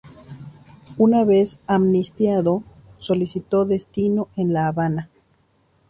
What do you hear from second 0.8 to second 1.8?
Una vez